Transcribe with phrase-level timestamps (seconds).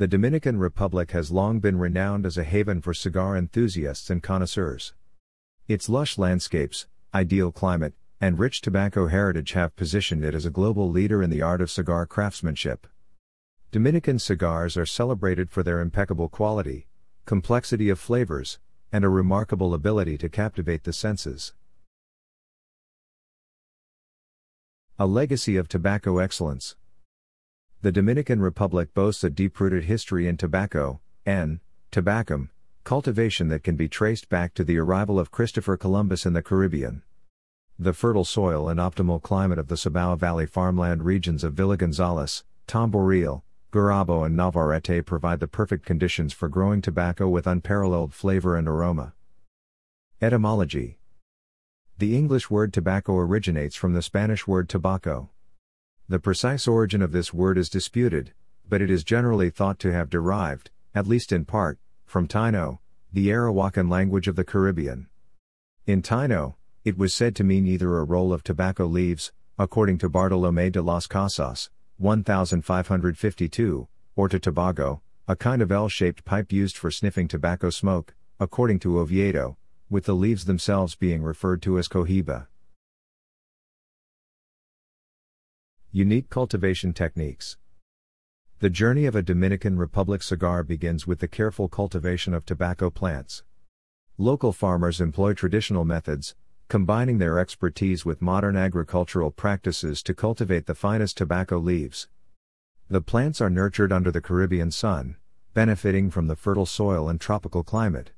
[0.00, 4.94] The Dominican Republic has long been renowned as a haven for cigar enthusiasts and connoisseurs.
[5.68, 10.90] Its lush landscapes, ideal climate, and rich tobacco heritage have positioned it as a global
[10.90, 12.86] leader in the art of cigar craftsmanship.
[13.72, 16.86] Dominican cigars are celebrated for their impeccable quality,
[17.26, 18.58] complexity of flavors,
[18.90, 21.52] and a remarkable ability to captivate the senses.
[24.98, 26.74] A legacy of tobacco excellence.
[27.82, 31.60] The Dominican Republic boasts a deep rooted history in tobacco, and,
[31.90, 32.50] tabacum,
[32.84, 37.02] cultivation that can be traced back to the arrival of Christopher Columbus in the Caribbean.
[37.78, 42.44] The fertile soil and optimal climate of the Cibao Valley farmland regions of Villa Gonzales,
[42.68, 48.68] Tamboril, Gurabo, and Navarrete provide the perfect conditions for growing tobacco with unparalleled flavor and
[48.68, 49.14] aroma.
[50.20, 50.98] Etymology
[51.96, 55.30] The English word tobacco originates from the Spanish word tabaco.
[56.10, 58.32] The precise origin of this word is disputed,
[58.68, 62.80] but it is generally thought to have derived, at least in part, from Taino,
[63.12, 65.06] the Arawakan language of the Caribbean.
[65.86, 70.10] In Taino, it was said to mean either a roll of tobacco leaves, according to
[70.10, 73.86] Bartolomé de las Casas, 1552,
[74.16, 78.80] or to tabago, a kind of L shaped pipe used for sniffing tobacco smoke, according
[78.80, 79.56] to Oviedo,
[79.88, 82.48] with the leaves themselves being referred to as cohiba.
[85.92, 87.56] Unique cultivation techniques.
[88.60, 93.42] The journey of a Dominican Republic cigar begins with the careful cultivation of tobacco plants.
[94.16, 96.36] Local farmers employ traditional methods,
[96.68, 102.06] combining their expertise with modern agricultural practices to cultivate the finest tobacco leaves.
[102.88, 105.16] The plants are nurtured under the Caribbean sun,
[105.54, 108.12] benefiting from the fertile soil and tropical climate.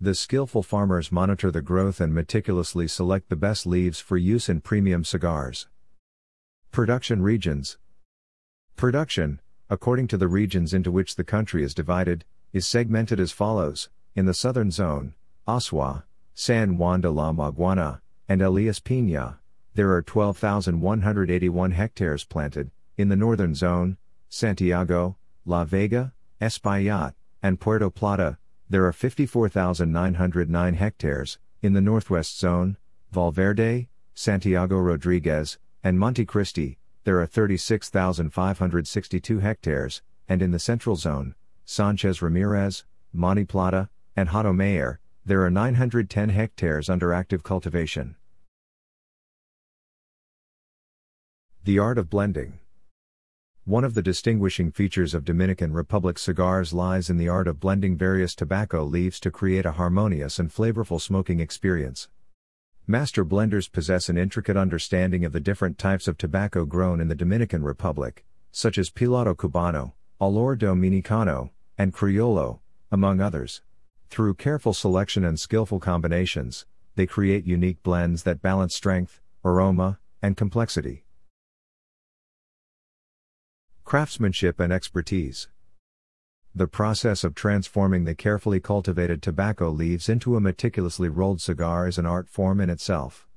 [0.00, 4.62] The skillful farmers monitor the growth and meticulously select the best leaves for use in
[4.62, 5.68] premium cigars.
[6.70, 7.78] Production regions.
[8.76, 13.88] Production, according to the regions into which the country is divided, is segmented as follows.
[14.14, 15.14] In the southern zone,
[15.46, 19.40] Azua, San Juan de la Maguana, and Elias Pina,
[19.74, 23.96] there are 12,181 hectares planted, in the northern zone,
[24.28, 28.38] Santiago, La Vega, Espaillat, and Puerto Plata,
[28.68, 32.76] there are 54,909 hectares, in the northwest zone,
[33.10, 41.34] Valverde, Santiago Rodriguez, and Monte Cristi, there are 36,562 hectares, and in the central zone,
[41.64, 48.16] Sanchez Ramirez, Monte Plata, and Hato Mayor, there are 910 hectares under active cultivation.
[51.64, 52.60] The art of blending.
[53.64, 57.98] One of the distinguishing features of Dominican Republic cigars lies in the art of blending
[57.98, 62.08] various tobacco leaves to create a harmonious and flavorful smoking experience.
[62.90, 67.14] Master blenders possess an intricate understanding of the different types of tobacco grown in the
[67.14, 72.60] Dominican Republic, such as Piloto Cubano, Olor Dominicano, and Criollo,
[72.90, 73.60] among others.
[74.08, 80.34] Through careful selection and skillful combinations, they create unique blends that balance strength, aroma, and
[80.34, 81.04] complexity.
[83.84, 85.48] Craftsmanship and expertise.
[86.58, 91.98] The process of transforming the carefully cultivated tobacco leaves into a meticulously rolled cigar is
[91.98, 93.28] an art form in itself.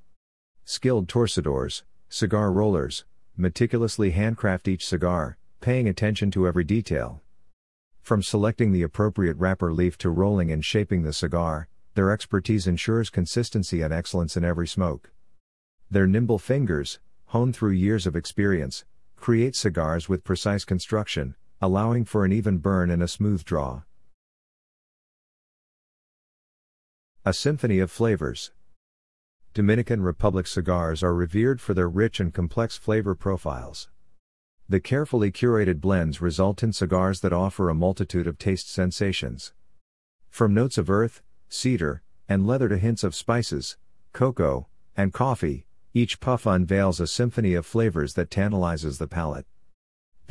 [0.66, 3.06] Skilled torcedores, cigar rollers,
[3.38, 7.22] meticulously handcraft each cigar, paying attention to every detail.
[8.02, 13.12] From selecting the appropriate wrapper leaf to rolling and shaping the cigar, their expertise ensures
[13.12, 15.12] consistency and excellence in every smoke.
[15.92, 18.84] Their nimble fingers, honed through years of experience,
[19.16, 23.84] create cigars with precise construction, allowing for an even burn and a smooth draw.
[27.24, 28.52] A symphony of flavors.
[29.54, 33.90] Dominican Republic cigars are revered for their rich and complex flavor profiles.
[34.68, 39.54] The carefully curated blends result in cigars that offer a multitude of taste sensations.
[40.30, 43.78] From notes of earth, cedar, and leather to hints of spices,
[44.14, 44.68] cocoa,
[44.98, 49.46] and coffee, each puff unveils a symphony of flavors that tantalizes the palate.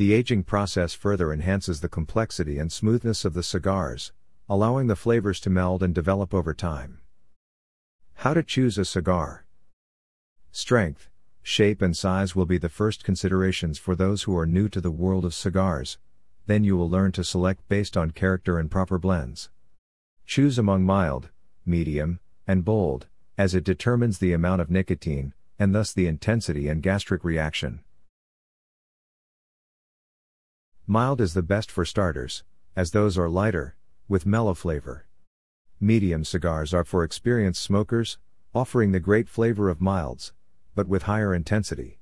[0.01, 4.13] The aging process further enhances the complexity and smoothness of the cigars,
[4.49, 7.01] allowing the flavors to meld and develop over time.
[8.15, 9.45] How to choose a cigar.
[10.53, 11.11] Strength,
[11.43, 14.91] shape, and size will be the first considerations for those who are new to the
[14.91, 15.99] world of cigars,
[16.47, 19.51] then you will learn to select based on character and proper blends.
[20.25, 21.29] Choose among mild,
[21.67, 23.07] medium, and bold,
[23.37, 27.81] as it determines the amount of nicotine, and thus the intensity and gastric reaction.
[30.87, 32.43] Mild is the best for starters,
[32.75, 33.77] as those are lighter,
[34.09, 35.07] with mellow flavor.
[35.79, 38.19] Medium cigars are for experienced smokers,
[38.55, 40.33] offering the great flavor of milds,
[40.75, 42.01] but with higher intensity.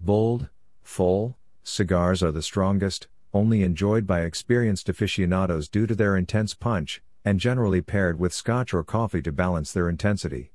[0.00, 0.48] Bold,
[0.82, 7.02] full, cigars are the strongest, only enjoyed by experienced aficionados due to their intense punch,
[7.24, 10.52] and generally paired with scotch or coffee to balance their intensity.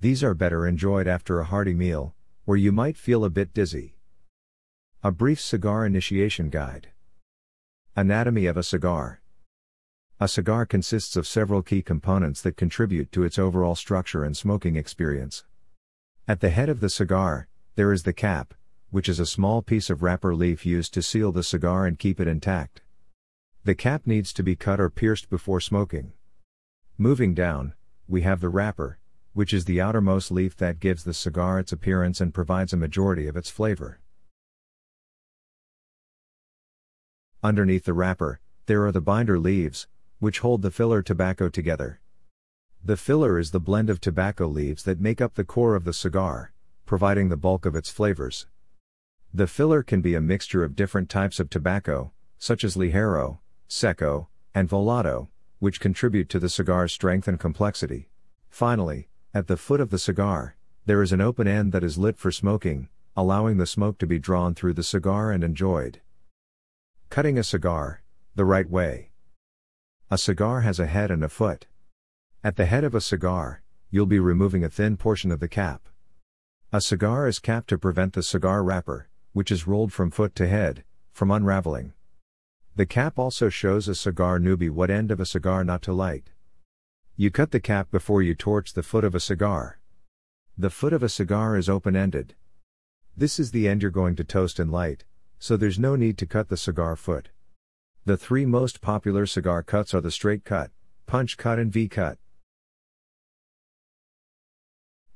[0.00, 2.14] These are better enjoyed after a hearty meal,
[2.44, 3.96] where you might feel a bit dizzy.
[5.04, 6.90] A brief cigar initiation guide.
[7.96, 9.20] Anatomy of a cigar.
[10.20, 14.76] A cigar consists of several key components that contribute to its overall structure and smoking
[14.76, 15.42] experience.
[16.28, 18.54] At the head of the cigar, there is the cap,
[18.90, 22.20] which is a small piece of wrapper leaf used to seal the cigar and keep
[22.20, 22.82] it intact.
[23.64, 26.12] The cap needs to be cut or pierced before smoking.
[26.96, 27.74] Moving down,
[28.06, 29.00] we have the wrapper,
[29.32, 33.26] which is the outermost leaf that gives the cigar its appearance and provides a majority
[33.26, 33.98] of its flavor.
[37.44, 39.88] Underneath the wrapper, there are the binder leaves,
[40.20, 42.00] which hold the filler tobacco together.
[42.84, 45.92] The filler is the blend of tobacco leaves that make up the core of the
[45.92, 46.52] cigar,
[46.86, 48.46] providing the bulk of its flavors.
[49.34, 54.28] The filler can be a mixture of different types of tobacco, such as Ligero, Seco,
[54.54, 55.26] and Volado,
[55.58, 58.08] which contribute to the cigar's strength and complexity.
[58.50, 60.54] Finally, at the foot of the cigar,
[60.86, 64.20] there is an open end that is lit for smoking, allowing the smoke to be
[64.20, 66.00] drawn through the cigar and enjoyed.
[67.12, 68.02] Cutting a cigar,
[68.36, 69.10] the right way.
[70.10, 71.66] A cigar has a head and a foot.
[72.42, 75.90] At the head of a cigar, you'll be removing a thin portion of the cap.
[76.72, 80.48] A cigar is capped to prevent the cigar wrapper, which is rolled from foot to
[80.48, 81.92] head, from unraveling.
[82.76, 86.30] The cap also shows a cigar newbie what end of a cigar not to light.
[87.14, 89.78] You cut the cap before you torch the foot of a cigar.
[90.56, 92.36] The foot of a cigar is open ended.
[93.14, 95.04] This is the end you're going to toast and light,
[95.42, 97.30] so there's no need to cut the cigar foot.
[98.04, 100.70] The three most popular cigar cuts are the straight cut,
[101.06, 102.16] punch cut, and V cut.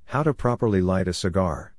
[0.06, 1.76] How to properly light a cigar.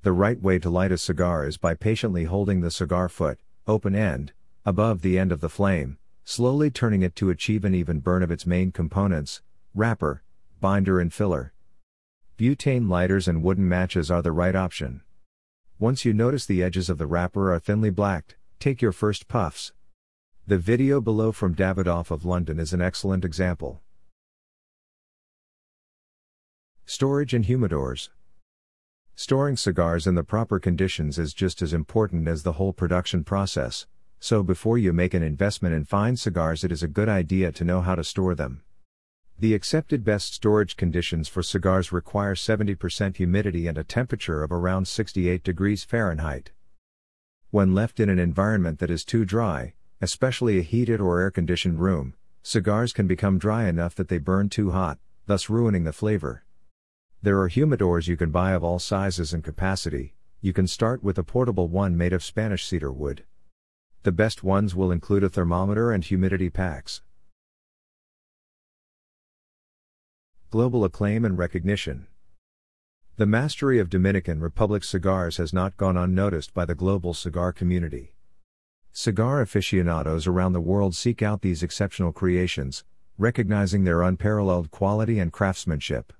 [0.00, 3.94] The right way to light a cigar is by patiently holding the cigar foot, open
[3.94, 4.32] end,
[4.64, 8.30] above the end of the flame, slowly turning it to achieve an even burn of
[8.30, 9.42] its main components
[9.74, 10.22] wrapper,
[10.62, 11.52] binder, and filler.
[12.38, 15.02] Butane lighters and wooden matches are the right option.
[15.82, 19.72] Once you notice the edges of the wrapper are thinly blacked, take your first puffs.
[20.46, 23.82] The video below from Davidoff of London is an excellent example.
[26.86, 28.10] Storage and humidors.
[29.16, 33.86] Storing cigars in the proper conditions is just as important as the whole production process
[34.20, 37.64] so before you make an investment in fine cigars, it is a good idea to
[37.64, 38.62] know how to store them.
[39.38, 44.86] The accepted best storage conditions for cigars require 70% humidity and a temperature of around
[44.86, 46.52] 68 degrees Fahrenheit.
[47.50, 51.80] When left in an environment that is too dry, especially a heated or air conditioned
[51.80, 56.44] room, cigars can become dry enough that they burn too hot, thus ruining the flavor.
[57.20, 61.18] There are humidors you can buy of all sizes and capacity, you can start with
[61.18, 63.24] a portable one made of Spanish cedar wood.
[64.02, 67.02] The best ones will include a thermometer and humidity packs.
[70.52, 72.08] Global acclaim and recognition.
[73.16, 78.12] The mastery of Dominican Republic cigars has not gone unnoticed by the global cigar community.
[78.92, 82.84] Cigar aficionados around the world seek out these exceptional creations,
[83.16, 86.12] recognizing their unparalleled quality and craftsmanship.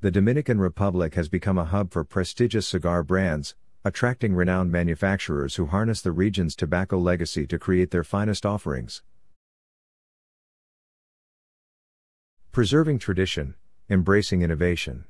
[0.00, 5.66] The Dominican Republic has become a hub for prestigious cigar brands, attracting renowned manufacturers who
[5.66, 9.02] harness the region's tobacco legacy to create their finest offerings.
[12.52, 13.54] Preserving tradition,
[13.88, 15.06] embracing innovation.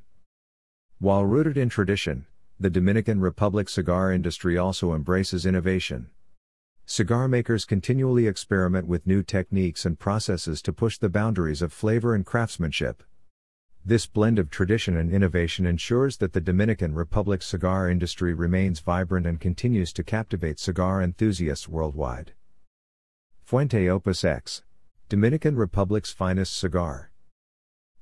[1.01, 2.27] While rooted in tradition,
[2.61, 6.11] the Dominican Republic cigar industry also embraces innovation.
[6.87, 12.15] Cigar makers continually experiment with new techniques and processes to push the boundaries of flavor
[12.15, 13.03] and craftsmanship.
[13.85, 19.27] This blend of tradition and innovation ensures that the Dominican Republic cigar industry remains vibrant
[19.27, 22.35] and continues to captivate cigar enthusiasts worldwide.
[23.43, 24.63] Fuente Opus X,
[25.09, 27.12] Dominican Republic's finest cigar.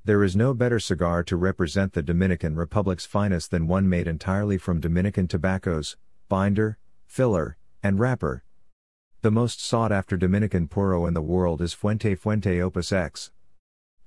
[0.02, 4.57] There is no better cigar to represent the Dominican Republic's finest than one made entirely
[4.57, 8.42] from Dominican tobaccos, binder, filler, and wrapper.
[9.21, 13.30] The most sought after Dominican puro in the world is Fuente Fuente Opus X.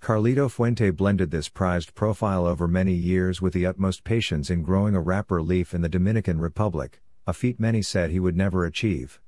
[0.01, 4.95] Carlito Fuente blended this prized profile over many years with the utmost patience in growing
[4.95, 9.21] a wrapper leaf in the Dominican Republic, a feat many said he would never achieve.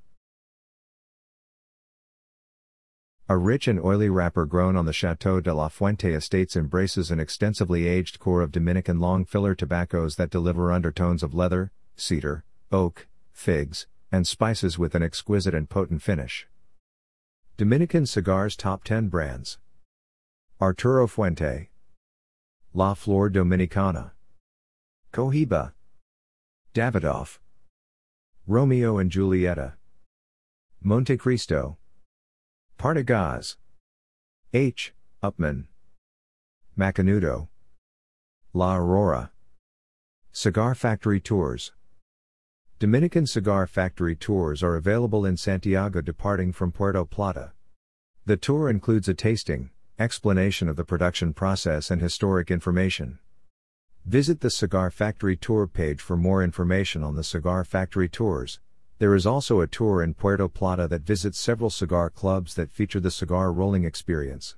[3.28, 7.20] A rich and oily wrapper grown on the Chateau de la Fuente estates embraces an
[7.20, 13.08] extensively aged core of Dominican long filler tobaccos that deliver undertones of leather, cedar, oak,
[13.32, 16.48] figs, and spices with an exquisite and potent finish.
[17.58, 19.58] Dominican Cigars Top 10 Brands
[20.62, 21.70] Arturo Fuente.
[22.76, 24.12] La Flor Dominicana.
[25.12, 25.74] Cohiba.
[26.76, 27.40] Davidoff.
[28.46, 29.74] Romeo and Julieta.
[30.86, 31.78] Montecristo.
[32.78, 33.56] Partagás.
[34.54, 34.94] H.
[35.24, 35.66] Upmann.
[36.78, 37.48] Macanudo.
[38.54, 39.32] La Aurora.
[40.32, 41.72] Cigar Factory Tours.
[42.78, 47.54] Dominican cigar factory tours are available in Santiago departing from Puerto Plata.
[48.26, 53.20] The tour includes a tasting, explanation of the production process, and historic information.
[54.06, 58.60] Visit the Cigar Factory Tour page for more information on the Cigar Factory Tours.
[58.98, 63.02] There is also a tour in Puerto Plata that visits several cigar clubs that feature
[63.02, 64.56] the cigar rolling experience.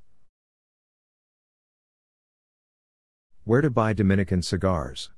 [3.46, 5.10] Where to buy Dominican cigars?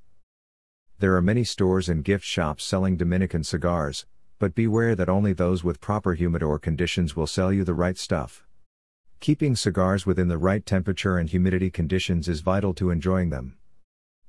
[0.99, 4.05] There are many stores and gift shops selling Dominican cigars,
[4.37, 8.45] but beware that only those with proper humidor conditions will sell you the right stuff.
[9.19, 13.57] Keeping cigars within the right temperature and humidity conditions is vital to enjoying them.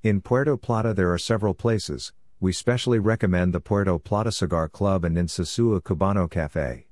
[0.03, 2.13] In Puerto Plata, there are several places.
[2.43, 6.87] We specially recommend the Puerto Plata Cigar Club and Insosua Cubano Cafe.